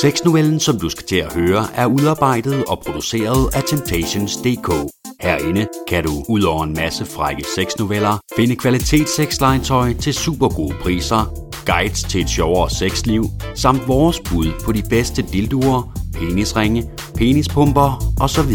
Sexnovellen, 0.00 0.60
som 0.60 0.78
du 0.78 0.88
skal 0.88 1.06
til 1.06 1.16
at 1.16 1.32
høre, 1.34 1.66
er 1.74 1.86
udarbejdet 1.86 2.64
og 2.64 2.82
produceret 2.86 3.54
af 3.54 3.62
Temptations.dk. 3.62 4.90
Herinde 5.20 5.66
kan 5.88 6.04
du, 6.04 6.24
ud 6.28 6.42
over 6.42 6.64
en 6.64 6.74
masse 6.74 7.06
frække 7.06 7.44
sexnoveller, 7.54 8.18
finde 8.36 8.56
kvalitetssexlegetøj 8.56 9.92
til 9.94 10.14
super 10.14 10.48
gode 10.48 10.74
priser, 10.82 11.50
guides 11.66 12.02
til 12.02 12.20
et 12.20 12.30
sjovere 12.30 12.70
sexliv, 12.70 13.24
samt 13.54 13.88
vores 13.88 14.20
bud 14.20 14.46
på 14.64 14.72
de 14.72 14.82
bedste 14.90 15.22
dildoer, 15.22 15.98
penisringe, 16.14 16.90
penispumper 17.14 18.04
osv. 18.20 18.54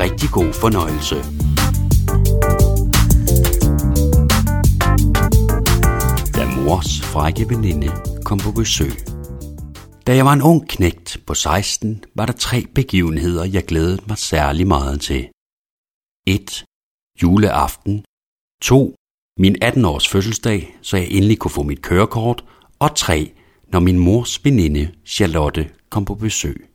Rigtig 0.00 0.30
god 0.30 0.52
fornøjelse. 0.52 1.16
Da 6.34 6.46
mors 6.56 7.00
frække 7.00 7.48
veninde 7.48 7.92
kom 8.24 8.38
på 8.38 8.50
besøg. 8.50 9.09
Da 10.06 10.14
jeg 10.14 10.24
var 10.24 10.32
en 10.32 10.42
ung 10.42 10.68
knægt 10.68 11.20
på 11.26 11.34
16, 11.34 12.04
var 12.14 12.26
der 12.26 12.32
tre 12.32 12.66
begivenheder, 12.74 13.44
jeg 13.44 13.64
glædede 13.64 14.02
mig 14.08 14.18
særlig 14.18 14.66
meget 14.66 15.00
til. 15.00 15.28
1. 16.26 16.64
Juleaften. 17.22 18.04
2. 18.62 18.94
Min 19.38 19.56
18-års 19.64 20.08
fødselsdag, 20.08 20.78
så 20.82 20.96
jeg 20.96 21.08
endelig 21.10 21.38
kunne 21.38 21.50
få 21.50 21.62
mit 21.62 21.82
kørekort. 21.82 22.44
Og 22.78 22.96
3. 22.96 23.32
Når 23.72 23.80
min 23.80 23.98
mors 23.98 24.44
veninde, 24.44 24.90
Charlotte, 25.06 25.70
kom 25.90 26.04
på 26.04 26.14
besøg. 26.14 26.66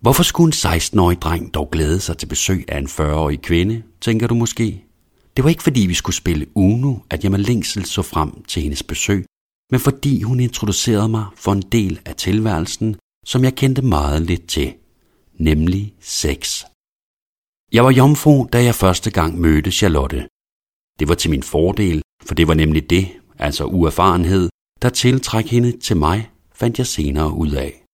Hvorfor 0.00 0.22
skulle 0.22 0.48
en 0.48 0.52
16-årig 0.52 1.22
dreng 1.22 1.54
dog 1.54 1.68
glæde 1.70 2.00
sig 2.00 2.18
til 2.18 2.26
besøg 2.26 2.64
af 2.68 2.78
en 2.78 2.86
40-årig 2.86 3.42
kvinde, 3.42 3.82
tænker 4.00 4.26
du 4.26 4.34
måske? 4.34 4.84
Det 5.36 5.44
var 5.44 5.50
ikke 5.50 5.62
fordi 5.62 5.80
vi 5.80 5.94
skulle 5.94 6.16
spille 6.16 6.46
Uno, 6.54 6.94
at 7.10 7.24
jeg 7.24 7.30
med 7.30 7.38
længsel 7.38 7.84
så 7.84 8.02
frem 8.02 8.44
til 8.44 8.62
hendes 8.62 8.82
besøg, 8.82 9.26
men 9.70 9.80
fordi 9.80 10.22
hun 10.22 10.40
introducerede 10.40 11.08
mig 11.08 11.26
for 11.36 11.52
en 11.52 11.62
del 11.62 12.00
af 12.04 12.14
tilværelsen, 12.14 12.96
som 13.26 13.44
jeg 13.44 13.54
kendte 13.54 13.82
meget 13.82 14.22
lidt 14.22 14.48
til, 14.48 14.74
nemlig 15.38 15.94
sex. 16.00 16.64
Jeg 17.72 17.84
var 17.84 17.90
jomfru, 17.90 18.46
da 18.52 18.64
jeg 18.64 18.74
første 18.74 19.10
gang 19.10 19.40
mødte 19.40 19.70
Charlotte. 19.70 20.28
Det 20.98 21.08
var 21.08 21.14
til 21.14 21.30
min 21.30 21.42
fordel, 21.42 22.02
for 22.22 22.34
det 22.34 22.48
var 22.48 22.54
nemlig 22.54 22.90
det, 22.90 23.08
altså 23.38 23.64
uerfarenhed, 23.64 24.48
der 24.82 24.88
tiltræk 24.88 25.46
hende 25.46 25.78
til 25.78 25.96
mig, 25.96 26.30
fandt 26.52 26.78
jeg 26.78 26.86
senere 26.86 27.32
ud 27.32 27.50
af. 27.50 27.84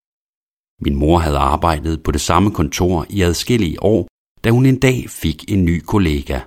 Min 0.84 0.94
mor 0.94 1.18
havde 1.18 1.38
arbejdet 1.38 2.02
på 2.02 2.10
det 2.12 2.20
samme 2.20 2.50
kontor 2.50 3.06
i 3.10 3.22
adskillige 3.22 3.82
år, 3.82 4.08
da 4.44 4.50
hun 4.50 4.66
en 4.66 4.78
dag 4.78 5.10
fik 5.10 5.44
en 5.52 5.64
ny 5.64 5.80
kollega. 5.80 6.40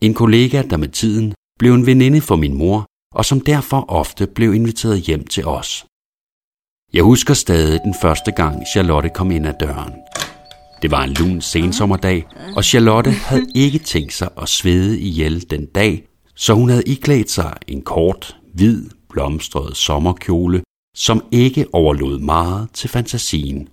En 0.00 0.14
kollega, 0.14 0.62
der 0.70 0.76
med 0.76 0.88
tiden 0.88 1.34
blev 1.58 1.74
en 1.74 1.86
veninde 1.86 2.20
for 2.20 2.36
min 2.36 2.54
mor, 2.54 2.86
og 3.14 3.24
som 3.24 3.40
derfor 3.40 3.84
ofte 3.88 4.26
blev 4.26 4.54
inviteret 4.54 5.00
hjem 5.00 5.26
til 5.26 5.46
os. 5.46 5.86
Jeg 6.92 7.02
husker 7.02 7.34
stadig 7.34 7.80
den 7.84 7.94
første 8.02 8.32
gang 8.32 8.62
Charlotte 8.72 9.08
kom 9.08 9.30
ind 9.30 9.46
ad 9.46 9.54
døren. 9.60 9.92
Det 10.82 10.90
var 10.90 11.04
en 11.04 11.12
lun 11.12 11.40
sensommerdag, 11.40 12.26
og 12.56 12.64
Charlotte 12.64 13.10
havde 13.10 13.46
ikke 13.54 13.78
tænkt 13.78 14.12
sig 14.12 14.28
at 14.42 14.48
svede 14.48 15.00
ihjel 15.00 15.50
den 15.50 15.66
dag, 15.66 16.06
så 16.34 16.54
hun 16.54 16.68
havde 16.68 16.82
iklædt 16.86 17.30
sig 17.30 17.54
en 17.68 17.82
kort, 17.82 18.36
hvid, 18.54 18.90
blomstret 19.10 19.76
sommerkjole, 19.76 20.62
som 20.96 21.24
ikke 21.32 21.66
overlod 21.72 22.18
meget 22.18 22.68
til 22.72 22.88
fantasien. 22.90 23.68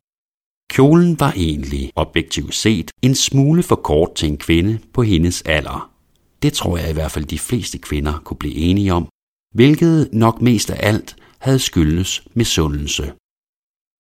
Kjolen 0.72 1.20
var 1.20 1.34
egentlig, 1.36 1.92
objektivt 1.96 2.56
set, 2.56 2.92
en 3.02 3.16
smule 3.16 3.64
for 3.64 3.76
kort 3.76 4.16
til 4.16 4.30
en 4.30 4.38
kvinde 4.38 4.80
på 4.94 5.02
hendes 5.02 5.42
alder. 5.42 5.92
Det 6.42 6.54
tror 6.54 6.78
jeg 6.78 6.90
i 6.90 6.94
hvert 6.94 7.12
fald 7.12 7.26
de 7.26 7.40
fleste 7.40 7.78
kvinder 7.78 8.20
kunne 8.24 8.38
blive 8.38 8.56
enige 8.56 8.94
om, 8.94 9.08
hvilket 9.54 10.10
nok 10.14 10.42
mest 10.42 10.70
af 10.70 10.88
alt 10.90 11.16
havde 11.40 11.60
skyldes 11.60 12.24
misundelse. 12.34 13.12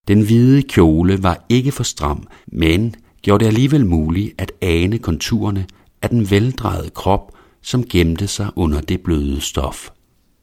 Den 0.07 0.21
hvide 0.21 0.61
kjole 0.61 1.23
var 1.23 1.45
ikke 1.49 1.71
for 1.71 1.83
stram, 1.83 2.27
men 2.47 2.95
gjorde 3.21 3.43
det 3.43 3.49
alligevel 3.49 3.85
muligt 3.85 4.33
at 4.37 4.51
ane 4.61 4.97
konturerne 4.97 5.67
af 6.01 6.09
den 6.09 6.31
veldrejede 6.31 6.89
krop, 6.89 7.31
som 7.61 7.83
gemte 7.83 8.27
sig 8.27 8.49
under 8.55 8.81
det 8.81 9.01
bløde 9.01 9.41
stof. 9.41 9.89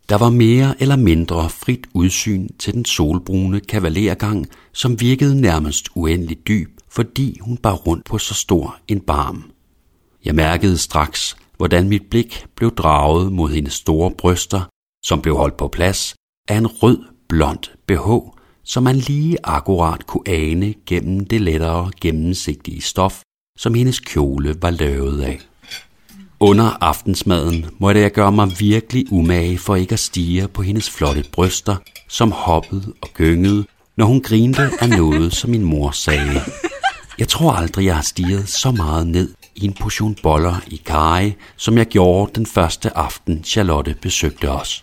Der 0.09 0.19
var 0.19 0.31
mere 0.31 0.75
eller 0.83 0.97
mindre 0.97 1.51
frit 1.51 1.87
udsyn 1.95 2.49
til 2.59 2.75
den 2.75 2.85
solbrune 2.85 3.61
kavalergang, 3.61 4.47
som 4.73 5.01
virkede 5.01 5.41
nærmest 5.41 5.89
uendelig 5.95 6.49
dyb, 6.49 6.69
fordi 6.91 7.39
hun 7.41 7.57
bar 7.57 7.75
rundt 7.75 8.05
på 8.05 8.19
så 8.19 8.35
stor 8.35 8.77
en 8.89 9.01
barm. 9.01 9.51
Jeg 10.25 10.35
mærkede 10.35 10.79
straks, 10.79 11.37
hvordan 11.57 11.89
mit 11.89 12.03
blik 12.11 12.47
blev 12.55 12.75
draget 12.75 13.33
mod 13.33 13.51
hendes 13.51 13.73
store 13.73 14.11
bryster, 14.11 14.61
som 15.05 15.23
blev 15.23 15.37
holdt 15.37 15.57
på 15.57 15.69
plads 15.69 16.15
af 16.49 16.57
en 16.57 16.67
rød 16.67 16.99
blond 17.29 17.59
BH, 17.87 18.39
som 18.65 18.83
man 18.83 18.97
lige 18.97 19.37
akkurat 19.45 20.07
kunne 20.07 20.29
ane 20.29 20.75
gennem 20.87 21.27
det 21.27 21.41
lettere 21.41 21.91
gennemsigtige 22.01 22.81
stof, 22.81 23.23
som 23.59 23.75
hendes 23.75 24.01
kjole 24.01 24.57
var 24.63 24.71
lavet 24.71 25.23
af. 25.23 25.41
Under 26.41 26.65
aftensmaden 26.81 27.67
måtte 27.79 28.01
jeg 28.01 28.13
gøre 28.13 28.33
mig 28.33 28.51
virkelig 28.59 29.13
umage 29.13 29.59
for 29.59 29.77
ikke 29.77 29.93
at 29.93 29.99
stige 29.99 30.49
på 30.49 30.63
hendes 30.63 30.91
flotte 30.91 31.25
bryster, 31.33 31.77
som 32.09 32.33
hoppede 32.33 32.95
og 33.03 33.09
gyngede, 33.15 33.65
når 33.97 34.07
hun 34.07 34.21
grinte 34.21 34.71
af 34.81 34.89
noget, 34.89 35.33
som 35.33 35.51
min 35.51 35.65
mor 35.65 35.91
sagde. 35.91 36.41
Jeg 37.19 37.29
tror 37.29 37.53
aldrig, 37.53 37.85
jeg 37.85 37.95
har 37.95 38.03
stiget 38.03 38.49
så 38.49 38.71
meget 38.71 39.07
ned 39.07 39.35
i 39.57 39.65
en 39.65 39.73
portion 39.81 40.17
boller 40.23 40.57
i 40.67 40.83
kaj, 40.87 41.33
som 41.57 41.79
jeg 41.79 41.87
gjorde 41.87 42.33
den 42.35 42.47
første 42.47 42.97
aften, 42.97 43.45
Charlotte 43.45 43.95
besøgte 44.03 44.51
os. 44.51 44.83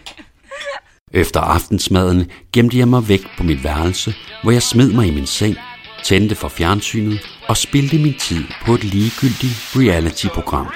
Efter 1.12 1.40
aftensmaden 1.40 2.30
gemte 2.52 2.78
jeg 2.78 2.88
mig 2.88 3.08
væk 3.08 3.20
på 3.36 3.42
mit 3.42 3.64
værelse, 3.64 4.14
hvor 4.42 4.52
jeg 4.52 4.62
smed 4.62 4.92
mig 4.92 5.06
i 5.06 5.14
min 5.14 5.26
seng, 5.26 5.56
tændte 6.04 6.34
for 6.34 6.48
fjernsynet 6.48 7.20
og 7.48 7.56
spildte 7.56 7.98
min 7.98 8.14
tid 8.18 8.44
på 8.66 8.74
et 8.74 8.84
ligegyldigt 8.84 9.54
reality-program. 9.76 10.66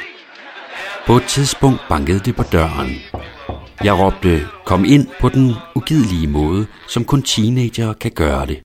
På 1.06 1.16
et 1.16 1.24
tidspunkt 1.28 1.80
bankede 1.88 2.18
det 2.18 2.36
på 2.36 2.42
døren. 2.42 2.90
Jeg 3.84 3.98
råbte, 3.98 4.46
kom 4.66 4.84
ind 4.84 5.06
på 5.20 5.28
den 5.28 5.54
ugidelige 5.74 6.26
måde, 6.26 6.66
som 6.88 7.04
kun 7.04 7.22
teenager 7.22 7.92
kan 7.92 8.10
gøre 8.10 8.46
det. 8.46 8.58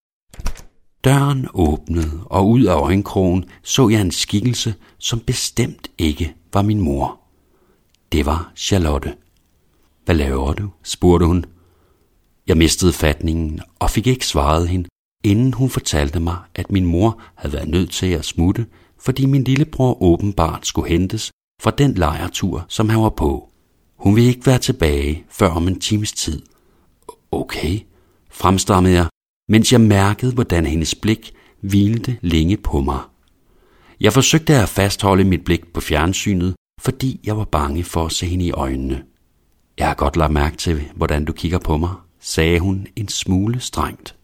Døren 1.03 1.47
åbnede, 1.53 2.19
og 2.25 2.50
ud 2.50 2.64
af 2.64 2.75
øjenkrogen 2.75 3.46
så 3.64 3.90
jeg 3.90 4.02
en 4.02 4.12
skikkelse, 4.12 4.75
som 4.97 5.19
bestemt 5.19 5.91
ikke 5.97 6.36
var 6.53 6.62
min 6.62 6.80
mor. 6.80 7.19
Det 8.12 8.25
var 8.25 8.52
Charlotte. 8.56 9.13
Hvad 10.06 10.16
laver 10.16 10.53
du? 10.53 10.69
spurgte 10.84 11.25
hun. 11.25 11.46
Jeg 12.47 12.58
mistede 12.58 12.94
fatningen 12.94 13.62
og 13.80 13.90
fik 13.90 14.08
ikke 14.08 14.28
svaret 14.28 14.68
hende, 14.68 14.90
inden 15.24 15.53
hun 15.53 15.69
fortalte 15.69 16.19
mig, 16.19 16.38
at 16.56 16.72
min 16.72 16.86
mor 16.86 17.22
havde 17.36 17.53
været 17.53 17.68
nødt 17.68 17.92
til 17.92 18.06
at 18.06 18.25
smutte, 18.25 18.66
fordi 19.00 19.25
min 19.25 19.44
lillebror 19.44 20.03
åbenbart 20.03 20.68
skulle 20.68 20.90
hentes 20.90 21.31
fra 21.62 21.72
den 21.72 21.94
lejertur, 21.94 22.66
som 22.68 22.90
han 22.90 23.02
var 23.02 23.09
på. 23.09 23.50
Hun 23.97 24.16
ville 24.16 24.30
ikke 24.30 24.46
være 24.46 24.59
tilbage 24.59 25.25
før 25.30 25.50
om 25.50 25.68
en 25.68 25.80
times 25.80 26.12
tid. 26.12 26.42
Okay, 27.31 27.80
fremstammede 28.31 28.94
jeg, 28.94 29.08
mens 29.50 29.72
jeg 29.72 29.81
mærkede, 29.81 30.34
hvordan 30.34 30.66
hendes 30.66 30.96
blik 30.96 31.31
hvilte 31.62 32.18
længe 32.22 32.58
på 32.58 32.81
mig. 32.81 33.00
Jeg 34.00 34.14
forsøgte 34.14 34.56
at 34.56 34.70
fastholde 34.70 35.24
mit 35.24 35.44
blik 35.44 35.74
på 35.74 35.81
fjernsynet, 35.81 36.56
fordi 36.81 37.20
jeg 37.24 37.38
var 37.38 37.46
bange 37.46 37.84
for 37.84 38.06
at 38.06 38.12
se 38.12 38.26
hende 38.26 38.46
i 38.46 38.52
øjnene. 38.52 39.04
Jeg 39.78 39.88
har 39.88 39.96
godt 39.96 40.18
lagt 40.18 40.34
mærke 40.34 40.58
til, 40.58 40.81
hvordan 40.96 41.26
du 41.26 41.34
kigger 41.34 41.59
på 41.59 41.78
mig, 41.78 41.94
sagde 42.20 42.59
hun 42.59 42.88
en 42.96 43.08
smule 43.08 43.59
strengt. 43.59 44.16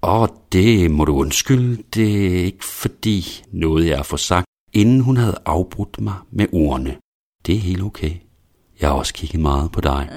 Og 0.00 0.46
det 0.52 0.90
må 0.90 1.04
du 1.04 1.16
undskylde, 1.16 1.82
det 1.94 2.26
er 2.26 2.44
ikke 2.44 2.64
fordi 2.64 3.44
noget 3.52 3.86
jeg 3.86 3.96
har 3.96 4.02
fået 4.02 4.20
sagt, 4.20 4.46
inden 4.72 5.00
hun 5.00 5.16
havde 5.16 5.38
afbrudt 5.46 6.00
mig 6.00 6.14
med 6.32 6.46
ordene. 6.52 6.96
Det 7.46 7.54
er 7.54 7.58
helt 7.60 7.82
okay. 7.82 8.10
Jeg 8.80 8.88
har 8.88 8.96
også 8.96 9.14
kigget 9.14 9.40
meget 9.40 9.72
på 9.72 9.80
dig. 9.80 10.10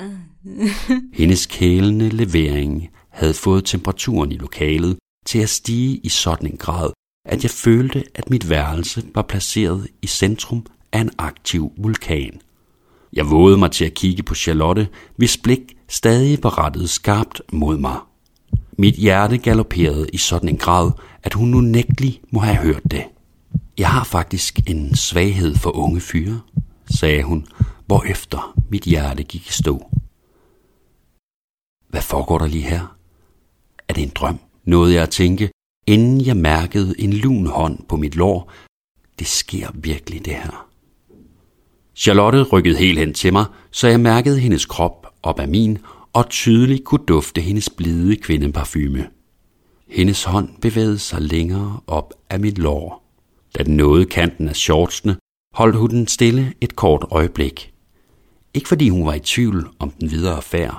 Hendes 1.14 1.46
kælende 1.46 2.10
levering 2.10 2.90
havde 3.18 3.34
fået 3.34 3.66
temperaturen 3.66 4.32
i 4.32 4.38
lokalet 4.38 4.98
til 5.26 5.40
at 5.40 5.50
stige 5.50 5.98
i 5.98 6.10
sådan 6.10 6.48
en 6.48 6.58
grad, 6.58 6.92
at 7.26 7.44
jeg 7.44 7.52
følte, 7.52 8.04
at 8.16 8.30
mit 8.30 8.50
værelse 8.50 9.04
var 9.16 9.22
placeret 9.22 9.88
i 10.02 10.08
centrum 10.08 10.66
af 10.92 11.00
en 11.00 11.12
aktiv 11.18 11.72
vulkan. 11.78 12.42
Jeg 13.14 13.30
vågede 13.30 13.58
mig 13.58 13.72
til 13.72 13.86
at 13.86 13.94
kigge 13.94 14.24
på 14.24 14.36
Charlotte, 14.36 14.88
hvis 15.16 15.38
blik 15.38 15.78
stadig 15.90 16.44
var 16.44 16.58
rettet 16.58 16.90
skarpt 16.90 17.42
mod 17.52 17.78
mig. 17.78 17.98
Mit 18.78 18.96
hjerte 18.96 19.38
galopperede 19.38 20.08
i 20.14 20.18
sådan 20.18 20.50
en 20.50 20.58
grad, 20.58 20.92
at 21.24 21.34
hun 21.34 21.48
nu 21.48 21.62
nægtelig 21.62 22.22
må 22.32 22.40
have 22.40 22.58
hørt 22.58 22.84
det. 22.92 23.04
Jeg 23.78 23.90
har 23.90 24.04
faktisk 24.04 24.60
en 24.70 24.96
svaghed 24.96 25.56
for 25.56 25.76
unge 25.76 26.02
fyre, 26.02 26.42
sagde 26.90 27.24
hun, 27.24 27.48
hvorefter 27.86 28.60
mit 28.70 28.84
hjerte 28.84 29.24
gik 29.24 29.50
i 29.50 29.52
stå. 29.52 29.92
Hvad 31.90 32.02
foregår 32.02 32.38
der 32.38 32.48
lige 32.48 32.70
her? 32.70 32.97
Det 33.98 34.04
en 34.04 34.12
drøm? 34.16 34.40
Nåede 34.66 34.94
jeg 34.94 35.04
at 35.04 35.10
tænke, 35.10 35.50
inden 35.88 36.26
jeg 36.26 36.38
mærkede 36.38 37.02
en 37.02 37.14
lun 37.14 37.48
hånd 37.48 37.80
på 37.90 37.98
mit 37.98 38.16
lår. 38.16 38.52
Det 39.20 39.28
sker 39.28 39.68
virkelig 39.74 40.26
det 40.26 40.34
her. 40.34 40.68
Charlotte 41.96 42.44
rykkede 42.44 42.78
helt 42.78 43.00
hen 43.00 43.14
til 43.14 43.34
mig, 43.34 43.46
så 43.72 43.88
jeg 43.88 44.00
mærkede 44.00 44.40
hendes 44.40 44.66
krop 44.66 45.08
op 45.24 45.40
af 45.40 45.48
min, 45.48 45.78
og 46.14 46.30
tydeligt 46.30 46.84
kunne 46.84 47.06
dufte 47.08 47.42
hendes 47.42 47.70
blide 47.70 48.16
kvindeparfume. 48.16 49.08
Hendes 49.88 50.24
hånd 50.24 50.50
bevægede 50.62 51.00
sig 51.00 51.22
længere 51.22 51.80
op 51.88 52.14
af 52.30 52.40
mit 52.40 52.58
lår. 52.58 53.14
Da 53.58 53.64
den 53.64 53.78
nåede 53.78 54.06
kanten 54.06 54.50
af 54.50 54.56
shortsene, 54.56 55.18
holdt 55.54 55.76
hun 55.76 55.90
den 55.90 56.08
stille 56.08 56.54
et 56.62 56.76
kort 56.76 57.06
øjeblik. 57.12 57.74
Ikke 58.54 58.68
fordi 58.68 58.90
hun 58.90 59.06
var 59.06 59.14
i 59.14 59.20
tvivl 59.20 59.70
om 59.80 59.92
den 59.92 60.12
videre 60.12 60.36
affære, 60.36 60.76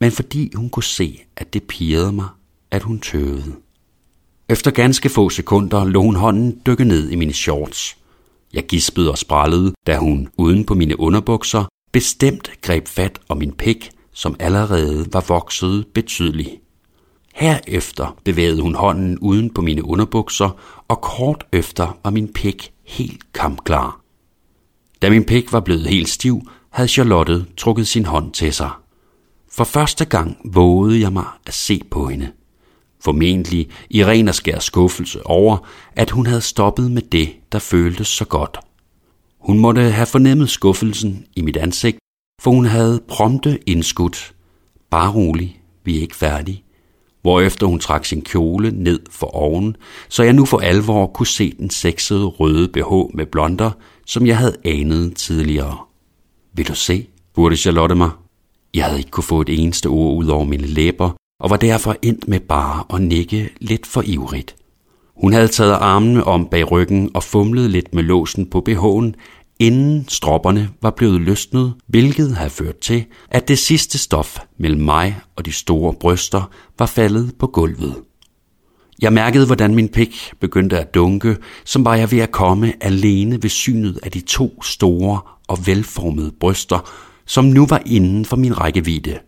men 0.00 0.12
fordi 0.12 0.52
hun 0.54 0.70
kunne 0.70 0.84
se, 0.84 1.22
at 1.36 1.54
det 1.54 1.62
pirrede 1.62 2.12
mig, 2.12 2.28
at 2.70 2.82
hun 2.82 3.00
tøvede. 3.00 3.54
Efter 4.48 4.70
ganske 4.70 5.08
få 5.08 5.28
sekunder 5.30 5.84
lå 5.84 6.02
hun 6.02 6.16
hånden 6.16 6.60
dykke 6.66 6.84
ned 6.84 7.10
i 7.10 7.16
mine 7.16 7.32
shorts. 7.32 7.96
Jeg 8.54 8.66
gispede 8.66 9.10
og 9.10 9.18
sprallede, 9.18 9.72
da 9.86 9.96
hun, 9.96 10.28
uden 10.36 10.64
på 10.64 10.74
mine 10.74 11.00
underbukser, 11.00 11.64
bestemt 11.92 12.50
greb 12.62 12.88
fat 12.88 13.20
om 13.28 13.38
min 13.38 13.52
pik, 13.52 13.90
som 14.12 14.36
allerede 14.38 15.06
var 15.12 15.24
vokset 15.28 15.86
betydeligt. 15.94 16.50
Herefter 17.34 18.16
bevægede 18.24 18.62
hun 18.62 18.74
hånden 18.74 19.18
uden 19.18 19.54
på 19.54 19.62
mine 19.62 19.84
underbukser, 19.84 20.60
og 20.88 21.00
kort 21.00 21.46
efter 21.52 21.98
var 22.04 22.10
min 22.10 22.32
pik 22.32 22.72
helt 22.86 23.32
kampklar. 23.32 24.00
Da 25.02 25.10
min 25.10 25.24
pik 25.24 25.52
var 25.52 25.60
blevet 25.60 25.86
helt 25.86 26.08
stiv, 26.08 26.40
havde 26.70 26.88
Charlotte 26.88 27.46
trukket 27.56 27.88
sin 27.88 28.04
hånd 28.04 28.32
til 28.32 28.52
sig. 28.52 28.70
For 29.52 29.64
første 29.64 30.04
gang 30.04 30.36
vågede 30.44 31.00
jeg 31.00 31.12
mig 31.12 31.26
at 31.46 31.54
se 31.54 31.82
på 31.90 32.06
hende. 32.06 32.32
Formentlig 33.04 33.68
i 33.90 34.04
ren 34.04 34.28
og 34.28 34.34
skær 34.34 34.58
skuffelse 34.58 35.26
over, 35.26 35.68
at 35.96 36.10
hun 36.10 36.26
havde 36.26 36.40
stoppet 36.40 36.90
med 36.90 37.02
det, 37.02 37.28
der 37.52 37.58
føltes 37.58 38.08
så 38.08 38.24
godt. 38.24 38.58
Hun 39.40 39.58
måtte 39.58 39.82
have 39.82 40.06
fornemmet 40.06 40.50
skuffelsen 40.50 41.26
i 41.36 41.42
mit 41.42 41.56
ansigt, 41.56 41.98
for 42.42 42.50
hun 42.50 42.64
havde 42.64 43.02
prompte 43.08 43.58
indskudt. 43.66 44.34
Bare 44.90 45.12
rolig, 45.12 45.60
vi 45.84 45.96
er 45.96 46.00
ikke 46.00 46.16
færdige. 46.16 46.64
Hvorefter 47.22 47.66
hun 47.66 47.78
trak 47.78 48.04
sin 48.04 48.22
kjole 48.22 48.70
ned 48.70 49.00
for 49.10 49.26
oven, 49.26 49.76
så 50.08 50.22
jeg 50.22 50.32
nu 50.32 50.44
for 50.44 50.58
alvor 50.58 51.06
kunne 51.06 51.26
se 51.26 51.54
den 51.58 51.70
sexede 51.70 52.24
røde 52.24 52.68
BH 52.68 53.16
med 53.16 53.26
blonder, 53.26 53.70
som 54.06 54.26
jeg 54.26 54.38
havde 54.38 54.56
anet 54.64 55.16
tidligere. 55.16 55.78
Vil 56.54 56.68
du 56.68 56.74
se? 56.74 57.06
spurgte 57.32 57.56
Charlotte 57.56 57.94
mig. 57.94 58.10
Jeg 58.74 58.84
havde 58.84 58.98
ikke 58.98 59.10
kunne 59.10 59.24
få 59.24 59.40
et 59.40 59.48
eneste 59.48 59.86
ord 59.86 60.16
ud 60.16 60.28
over 60.28 60.44
mine 60.44 60.66
læber, 60.66 61.10
og 61.40 61.50
var 61.50 61.56
derfor 61.56 61.96
endt 62.02 62.28
med 62.28 62.40
bare 62.40 62.84
at 62.94 63.02
nikke 63.02 63.50
lidt 63.60 63.86
for 63.86 64.02
ivrigt. 64.06 64.56
Hun 65.20 65.32
havde 65.32 65.48
taget 65.48 65.72
armene 65.72 66.24
om 66.24 66.48
bag 66.50 66.70
ryggen 66.70 67.10
og 67.14 67.22
fumlet 67.22 67.70
lidt 67.70 67.94
med 67.94 68.02
låsen 68.02 68.50
på 68.50 68.64
BH'en, 68.68 69.12
inden 69.58 70.08
stropperne 70.08 70.68
var 70.82 70.90
blevet 70.90 71.20
løsnet, 71.20 71.74
hvilket 71.86 72.36
havde 72.36 72.50
ført 72.50 72.78
til, 72.78 73.04
at 73.30 73.48
det 73.48 73.58
sidste 73.58 73.98
stof 73.98 74.38
mellem 74.58 74.80
mig 74.80 75.18
og 75.36 75.46
de 75.46 75.52
store 75.52 75.94
bryster 75.94 76.50
var 76.78 76.86
faldet 76.86 77.32
på 77.38 77.46
gulvet. 77.46 77.94
Jeg 79.02 79.12
mærkede, 79.12 79.46
hvordan 79.46 79.74
min 79.74 79.88
pik 79.88 80.32
begyndte 80.40 80.78
at 80.78 80.94
dunke, 80.94 81.36
som 81.64 81.84
var 81.84 81.94
jeg 81.94 82.10
ved 82.10 82.18
at 82.18 82.30
komme 82.30 82.72
alene 82.80 83.42
ved 83.42 83.50
synet 83.50 83.98
af 84.02 84.10
de 84.10 84.20
to 84.20 84.62
store 84.62 85.20
og 85.48 85.58
velformede 85.66 86.32
bryster, 86.40 86.90
som 87.26 87.44
nu 87.44 87.66
var 87.66 87.82
inden 87.86 88.24
for 88.24 88.36
min 88.36 88.60
rækkevidde. 88.60 89.18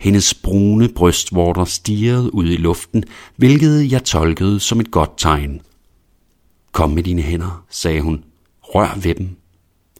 Hendes 0.00 0.34
brune 0.34 0.88
brystvorter 0.88 1.64
stirrede 1.64 2.34
ud 2.34 2.46
i 2.46 2.56
luften, 2.56 3.04
hvilket 3.36 3.92
jeg 3.92 4.04
tolkede 4.04 4.60
som 4.60 4.80
et 4.80 4.90
godt 4.90 5.10
tegn. 5.16 5.60
Kom 6.72 6.90
med 6.90 7.02
dine 7.02 7.22
hænder, 7.22 7.64
sagde 7.70 8.00
hun. 8.00 8.24
Rør 8.62 8.98
ved 9.02 9.14
dem. 9.14 9.36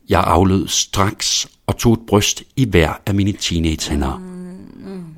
Jeg 0.08 0.24
aflød 0.26 0.68
straks 0.68 1.48
og 1.66 1.76
tog 1.76 1.92
et 1.92 2.00
bryst 2.08 2.42
i 2.56 2.64
hver 2.64 2.92
af 3.06 3.14
mine 3.14 3.32
teenagehænder. 3.32 4.22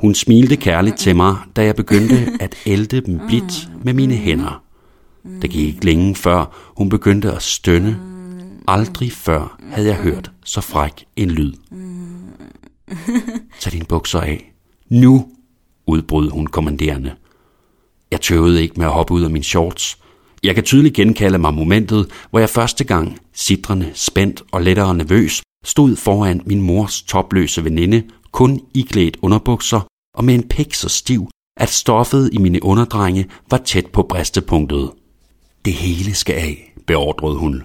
Hun 0.00 0.14
smilte 0.14 0.56
kærligt 0.56 0.96
til 0.96 1.16
mig, 1.16 1.36
da 1.56 1.64
jeg 1.64 1.76
begyndte 1.76 2.28
at 2.40 2.54
ælte 2.66 3.00
dem 3.00 3.20
blidt 3.28 3.68
med 3.84 3.92
mine 3.92 4.14
hænder. 4.14 4.62
Det 5.42 5.50
gik 5.50 5.66
ikke 5.68 5.84
længe 5.84 6.14
før 6.14 6.72
hun 6.76 6.88
begyndte 6.88 7.32
at 7.32 7.42
stønne. 7.42 7.98
Aldrig 8.68 9.12
før 9.12 9.60
havde 9.72 9.88
jeg 9.88 9.96
hørt 9.96 10.30
så 10.44 10.60
fræk 10.60 11.04
en 11.16 11.30
lyd. 11.30 11.52
Tag 13.60 13.72
dine 13.72 13.84
bukser 13.84 14.20
af. 14.20 14.47
Nu, 14.90 15.26
udbrød 15.86 16.30
hun 16.30 16.46
kommanderende. 16.46 17.14
Jeg 18.10 18.20
tøvede 18.20 18.62
ikke 18.62 18.74
med 18.76 18.86
at 18.86 18.92
hoppe 18.92 19.14
ud 19.14 19.22
af 19.22 19.30
min 19.30 19.42
shorts. 19.42 19.98
Jeg 20.42 20.54
kan 20.54 20.64
tydeligt 20.64 20.94
genkalde 20.94 21.38
mig 21.38 21.54
momentet, 21.54 22.10
hvor 22.30 22.38
jeg 22.38 22.50
første 22.50 22.84
gang, 22.84 23.18
sidrende, 23.32 23.90
spændt 23.94 24.42
og 24.52 24.62
lettere 24.62 24.94
nervøs, 24.94 25.42
stod 25.64 25.96
foran 25.96 26.42
min 26.46 26.60
mors 26.60 27.02
topløse 27.02 27.64
veninde, 27.64 28.02
kun 28.32 28.60
iklædt 28.74 29.16
underbukser 29.22 29.80
og 30.16 30.24
med 30.24 30.34
en 30.34 30.48
pik 30.48 30.74
så 30.74 30.88
stiv, 30.88 31.28
at 31.56 31.68
stoffet 31.68 32.30
i 32.32 32.38
mine 32.38 32.64
underdrenge 32.64 33.26
var 33.50 33.58
tæt 33.58 33.86
på 33.86 34.02
bristepunktet. 34.02 34.90
Det 35.64 35.72
hele 35.72 36.14
skal 36.14 36.34
af, 36.34 36.74
beordrede 36.86 37.36
hun. 37.36 37.62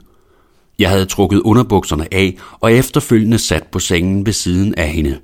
Jeg 0.79 0.89
havde 0.89 1.05
trukket 1.05 1.39
underbukserne 1.39 2.13
af 2.13 2.37
og 2.59 2.73
efterfølgende 2.73 3.37
sat 3.37 3.67
på 3.67 3.79
sengen 3.79 4.25
ved 4.25 4.33
siden 4.33 4.75
af 4.75 4.89
hende. 4.89 5.19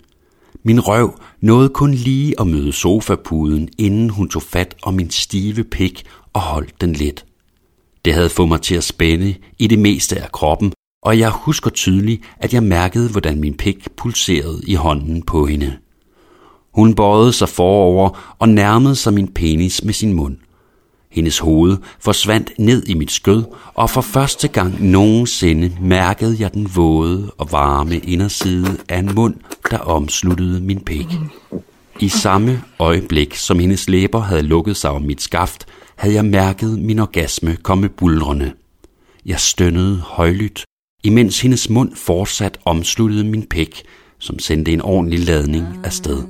Min 0.63 0.79
røv 0.79 1.19
nåede 1.41 1.69
kun 1.69 1.93
lige 1.93 2.39
at 2.39 2.47
møde 2.47 2.73
sofapuden, 2.73 3.69
inden 3.77 4.09
hun 4.09 4.29
tog 4.29 4.41
fat 4.41 4.75
om 4.83 4.93
min 4.93 5.11
stive 5.11 5.63
pik 5.63 6.03
og 6.33 6.41
holdt 6.41 6.81
den 6.81 6.93
lidt. 6.93 7.25
Det 8.05 8.13
havde 8.13 8.29
fået 8.29 8.49
mig 8.49 8.61
til 8.61 8.75
at 8.75 8.83
spænde 8.83 9.35
i 9.59 9.67
det 9.67 9.79
meste 9.79 10.21
af 10.21 10.31
kroppen, 10.31 10.73
og 11.03 11.19
jeg 11.19 11.29
husker 11.29 11.69
tydeligt, 11.69 12.21
at 12.37 12.53
jeg 12.53 12.63
mærkede, 12.63 13.09
hvordan 13.09 13.39
min 13.39 13.57
pik 13.57 13.87
pulserede 13.97 14.61
i 14.67 14.75
hånden 14.75 15.21
på 15.21 15.45
hende. 15.45 15.77
Hun 16.73 16.95
bøjede 16.95 17.33
sig 17.33 17.49
forover 17.49 18.35
og 18.39 18.49
nærmede 18.49 18.95
sig 18.95 19.13
min 19.13 19.27
penis 19.27 19.83
med 19.83 19.93
sin 19.93 20.13
mund. 20.13 20.37
Hendes 21.11 21.39
hoved 21.39 21.77
forsvandt 21.99 22.51
ned 22.57 22.83
i 22.87 22.93
mit 22.93 23.11
skød, 23.11 23.43
og 23.73 23.89
for 23.89 24.01
første 24.01 24.47
gang 24.47 24.83
nogensinde 24.85 25.77
mærkede 25.81 26.35
jeg 26.39 26.53
den 26.53 26.75
våde 26.75 27.31
og 27.37 27.51
varme 27.51 27.97
inderside 27.97 28.77
af 28.89 28.99
en 28.99 29.15
mund, 29.15 29.35
der 29.71 29.77
omsluttede 29.77 30.61
min 30.61 30.79
pik. 30.79 31.07
I 31.99 32.09
samme 32.09 32.63
øjeblik, 32.79 33.35
som 33.35 33.59
hendes 33.59 33.89
læber 33.89 34.19
havde 34.19 34.41
lukket 34.41 34.77
sig 34.77 34.91
om 34.91 35.01
mit 35.01 35.21
skaft, 35.21 35.65
havde 35.95 36.15
jeg 36.15 36.25
mærket 36.25 36.79
min 36.79 36.99
orgasme 36.99 37.55
komme 37.55 37.89
bulrende. 37.89 38.53
Jeg 39.25 39.39
stønnede 39.39 39.97
højlydt, 39.97 40.63
imens 41.03 41.41
hendes 41.41 41.69
mund 41.69 41.95
fortsat 41.95 42.57
omsluttede 42.65 43.23
min 43.23 43.43
pæk, 43.43 43.81
som 44.19 44.39
sendte 44.39 44.71
en 44.73 44.81
ordentlig 44.81 45.19
ladning 45.19 45.65
afsted. 45.83 46.23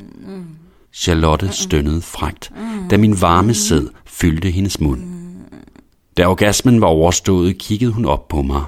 Charlotte 0.94 1.52
stønnede 1.52 2.02
frægt, 2.02 2.52
da 2.90 2.98
min 2.98 3.22
varme 3.22 3.54
sæd 3.54 3.88
fyldte 4.06 4.52
hendes 4.52 4.80
mund. 4.80 5.02
Da 6.18 6.28
orgasmen 6.28 6.82
var 6.82 6.88
overstået, 6.88 7.58
kiggede 7.58 7.92
hun 7.92 8.06
op 8.06 8.28
på 8.28 8.42
mig, 8.42 8.64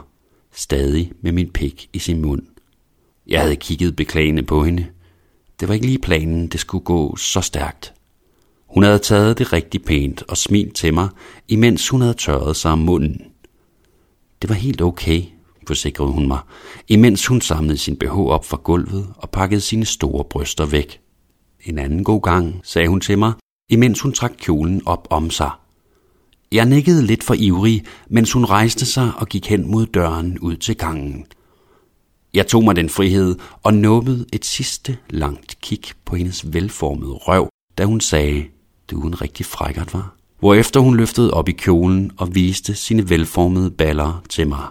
stadig 0.53 1.11
med 1.21 1.31
min 1.31 1.49
pik 1.49 1.89
i 1.93 1.99
sin 1.99 2.21
mund. 2.21 2.41
Jeg 3.27 3.41
havde 3.41 3.55
kigget 3.55 3.95
beklagende 3.95 4.43
på 4.43 4.63
hende. 4.63 4.85
Det 5.59 5.67
var 5.67 5.73
ikke 5.73 5.85
lige 5.85 5.99
planen, 5.99 6.47
det 6.47 6.59
skulle 6.59 6.83
gå 6.83 7.15
så 7.15 7.41
stærkt. 7.41 7.93
Hun 8.67 8.83
havde 8.83 8.99
taget 8.99 9.37
det 9.37 9.53
rigtig 9.53 9.83
pænt 9.83 10.23
og 10.27 10.37
smilt 10.37 10.75
til 10.75 10.93
mig, 10.93 11.09
imens 11.47 11.89
hun 11.89 12.01
havde 12.01 12.13
tørret 12.13 12.55
sig 12.55 12.71
om 12.71 12.79
munden. 12.79 13.21
Det 14.41 14.49
var 14.49 14.55
helt 14.55 14.81
okay, 14.81 15.23
forsikrede 15.67 16.11
hun 16.11 16.27
mig, 16.27 16.39
imens 16.87 17.27
hun 17.27 17.41
samlede 17.41 17.77
sin 17.77 17.95
BH 17.95 18.19
op 18.19 18.45
fra 18.45 18.59
gulvet 18.63 19.07
og 19.17 19.29
pakkede 19.29 19.61
sine 19.61 19.85
store 19.85 20.23
bryster 20.23 20.65
væk. 20.65 21.00
En 21.65 21.77
anden 21.77 22.03
god 22.03 22.21
gang, 22.21 22.61
sagde 22.63 22.87
hun 22.87 23.01
til 23.01 23.19
mig, 23.19 23.33
imens 23.69 24.01
hun 24.01 24.13
trak 24.13 24.31
kjolen 24.39 24.81
op 24.85 25.07
om 25.09 25.29
sig. 25.29 25.51
Jeg 26.51 26.65
nikkede 26.65 27.05
lidt 27.05 27.23
for 27.23 27.35
ivrig, 27.37 27.83
mens 28.09 28.31
hun 28.31 28.45
rejste 28.45 28.85
sig 28.85 29.11
og 29.17 29.27
gik 29.27 29.47
hen 29.47 29.71
mod 29.71 29.85
døren 29.85 30.39
ud 30.39 30.55
til 30.55 30.77
gangen. 30.77 31.25
Jeg 32.33 32.47
tog 32.47 32.63
mig 32.63 32.75
den 32.75 32.89
frihed 32.89 33.35
og 33.63 33.73
nåbede 33.73 34.25
et 34.33 34.45
sidste 34.45 34.97
langt 35.09 35.57
kig 35.61 35.81
på 36.05 36.15
hendes 36.15 36.53
velformede 36.53 37.13
røv, 37.13 37.49
da 37.77 37.85
hun 37.85 38.01
sagde, 38.01 38.45
du 38.91 39.01
er 39.01 39.07
en 39.07 39.21
rigtig 39.21 39.45
frækkert, 39.45 39.93
var. 39.93 40.15
Hvorefter 40.39 40.79
hun 40.79 40.97
løftede 40.97 41.33
op 41.33 41.49
i 41.49 41.51
kjolen 41.51 42.11
og 42.17 42.35
viste 42.35 42.75
sine 42.75 43.09
velformede 43.09 43.71
baller 43.71 44.23
til 44.29 44.47
mig. 44.47 44.65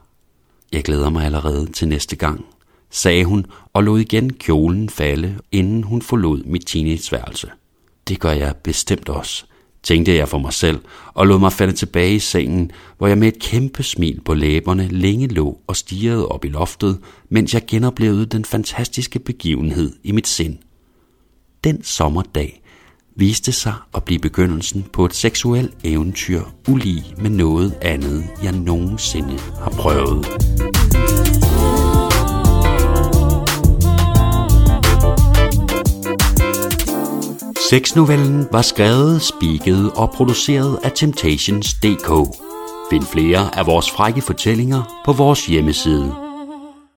Jeg 0.72 0.84
glæder 0.84 1.10
mig 1.10 1.24
allerede 1.24 1.66
til 1.66 1.88
næste 1.88 2.16
gang, 2.16 2.44
sagde 2.90 3.24
hun 3.24 3.46
og 3.72 3.84
lod 3.84 4.00
igen 4.00 4.32
kjolen 4.32 4.88
falde, 4.88 5.38
inden 5.52 5.82
hun 5.82 6.02
forlod 6.02 6.44
mit 6.44 6.66
teenageværelse. 6.66 7.50
Det 8.08 8.20
gør 8.20 8.32
jeg 8.32 8.56
bestemt 8.56 9.08
også, 9.08 9.44
tænkte 9.82 10.16
jeg 10.16 10.28
for 10.28 10.38
mig 10.38 10.52
selv, 10.52 10.78
og 11.14 11.26
lod 11.26 11.38
mig 11.38 11.52
falde 11.52 11.72
tilbage 11.72 12.14
i 12.14 12.18
sengen, 12.18 12.70
hvor 12.98 13.06
jeg 13.06 13.18
med 13.18 13.28
et 13.28 13.38
kæmpe 13.38 13.82
smil 13.82 14.20
på 14.24 14.34
læberne 14.34 14.88
længe 14.88 15.28
lå 15.28 15.58
og 15.66 15.76
stirrede 15.76 16.28
op 16.28 16.44
i 16.44 16.48
loftet, 16.48 16.98
mens 17.28 17.54
jeg 17.54 17.66
genoplevede 17.66 18.26
den 18.26 18.44
fantastiske 18.44 19.18
begivenhed 19.18 19.92
i 20.04 20.12
mit 20.12 20.28
sind. 20.28 20.58
Den 21.64 21.84
sommerdag 21.84 22.62
viste 23.16 23.52
sig 23.52 23.74
at 23.94 24.04
blive 24.04 24.18
begyndelsen 24.18 24.82
på 24.92 25.04
et 25.04 25.14
seksuelt 25.14 25.74
eventyr 25.84 26.42
ulig 26.68 27.04
med 27.18 27.30
noget 27.30 27.78
andet, 27.82 28.24
jeg 28.42 28.52
nogensinde 28.52 29.38
har 29.38 29.70
prøvet. 29.70 30.26
Sexnovellen 37.70 38.48
var 38.52 38.62
skrevet, 38.62 39.22
spiket 39.22 39.92
og 39.96 40.10
produceret 40.10 40.78
af 40.82 40.92
Temptations.dk. 40.92 42.36
Find 42.90 43.02
flere 43.02 43.58
af 43.58 43.66
vores 43.66 43.90
frække 43.90 44.20
fortællinger 44.20 45.02
på 45.04 45.12
vores 45.12 45.46
hjemmeside 45.46 46.29